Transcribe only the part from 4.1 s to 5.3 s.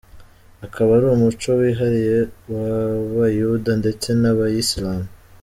n’Abayisilamu.